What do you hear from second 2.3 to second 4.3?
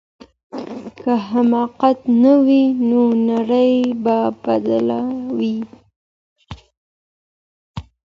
وای نو نړۍ به